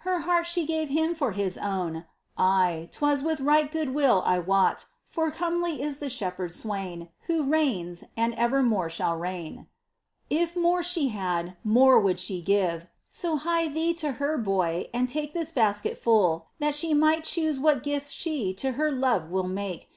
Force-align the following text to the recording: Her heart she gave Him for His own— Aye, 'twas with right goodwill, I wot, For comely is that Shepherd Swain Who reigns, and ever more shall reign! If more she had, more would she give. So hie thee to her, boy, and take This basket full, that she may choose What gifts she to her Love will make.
Her 0.00 0.18
heart 0.20 0.44
she 0.44 0.66
gave 0.66 0.90
Him 0.90 1.14
for 1.14 1.32
His 1.32 1.56
own— 1.56 2.04
Aye, 2.36 2.88
'twas 2.92 3.22
with 3.22 3.40
right 3.40 3.72
goodwill, 3.72 4.22
I 4.26 4.38
wot, 4.38 4.84
For 5.08 5.30
comely 5.30 5.80
is 5.80 6.00
that 6.00 6.10
Shepherd 6.12 6.52
Swain 6.52 7.08
Who 7.28 7.44
reigns, 7.44 8.04
and 8.14 8.34
ever 8.34 8.62
more 8.62 8.90
shall 8.90 9.16
reign! 9.16 9.68
If 10.28 10.54
more 10.54 10.82
she 10.82 11.08
had, 11.08 11.56
more 11.64 11.98
would 11.98 12.20
she 12.20 12.42
give. 12.42 12.88
So 13.08 13.36
hie 13.36 13.68
thee 13.68 13.94
to 13.94 14.12
her, 14.20 14.36
boy, 14.36 14.84
and 14.92 15.08
take 15.08 15.32
This 15.32 15.50
basket 15.50 15.96
full, 15.96 16.48
that 16.58 16.74
she 16.74 16.92
may 16.92 17.22
choose 17.22 17.58
What 17.58 17.82
gifts 17.82 18.12
she 18.12 18.52
to 18.58 18.72
her 18.72 18.92
Love 18.92 19.30
will 19.30 19.48
make. 19.48 19.88